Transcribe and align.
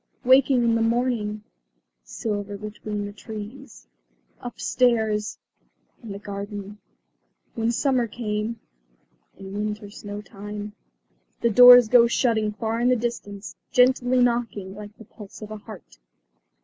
"Waking 0.23 0.63
in 0.63 0.73
the 0.73 0.81
morning" 0.81 1.43
"Silver 2.03 2.57
between 2.57 3.05
the 3.05 3.13
trees" 3.13 3.85
"Upstairs" 4.41 5.37
"In 6.01 6.11
the 6.11 6.17
garden" 6.17 6.79
"When 7.53 7.71
summer 7.71 8.07
came" 8.07 8.59
"In 9.37 9.53
winter 9.53 9.89
snowtime" 9.89 10.71
The 11.41 11.51
doors 11.51 11.87
go 11.87 12.07
shutting 12.07 12.51
far 12.53 12.79
in 12.79 12.89
the 12.89 12.95
distance, 12.95 13.55
gently 13.71 14.23
knocking 14.23 14.73
like 14.73 14.97
the 14.97 15.05
pulse 15.05 15.39
of 15.43 15.51
a 15.51 15.57
heart. 15.57 15.99